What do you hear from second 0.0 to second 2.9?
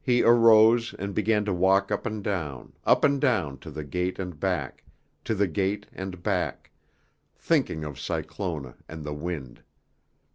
He arose and began to walk up and down,